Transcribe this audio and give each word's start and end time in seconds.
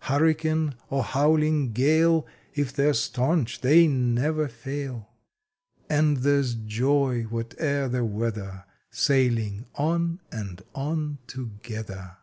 Hurricane 0.00 0.74
or 0.90 1.04
howling 1.04 1.72
gale, 1.72 2.26
If 2.54 2.72
they 2.72 2.86
re 2.86 2.92
stanch 2.92 3.60
they 3.60 3.86
never 3.86 4.48
fail, 4.48 5.10
And 5.88 6.16
there 6.16 6.40
s 6.40 6.54
joy 6.54 7.22
whate 7.30 7.54
er 7.60 7.86
the 7.86 8.04
weather, 8.04 8.64
Sailing 8.90 9.66
on 9.76 10.20
and 10.32 10.60
on 10.74 11.18
together. 11.28 12.16